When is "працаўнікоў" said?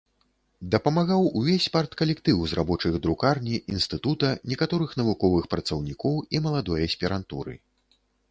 5.53-6.15